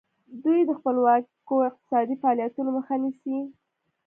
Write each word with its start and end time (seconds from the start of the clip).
دوی 0.43 0.59
د 0.65 0.71
خپلواکو 0.79 1.55
اقتصادي 1.69 2.15
فعالیتونو 2.21 2.69
مخه 2.77 2.95
نیسي. 3.03 3.37